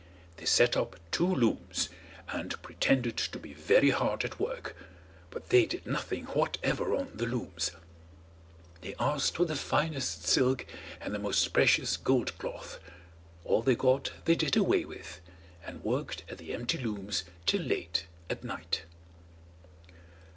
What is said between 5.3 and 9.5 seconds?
they did nothing whatever on the looms. They asked for